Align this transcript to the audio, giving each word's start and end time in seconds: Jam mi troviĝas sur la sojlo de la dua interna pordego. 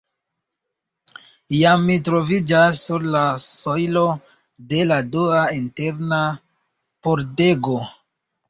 Jam 1.57 1.83
mi 1.89 1.97
troviĝas 2.07 2.79
sur 2.87 3.05
la 3.17 3.21
sojlo 3.45 4.03
de 4.73 4.83
la 4.93 4.99
dua 5.17 5.45
interna 5.61 6.23
pordego. 7.05 7.79